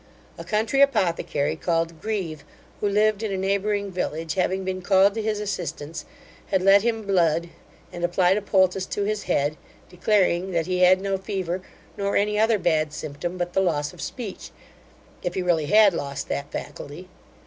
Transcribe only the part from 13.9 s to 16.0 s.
of speech, if he really had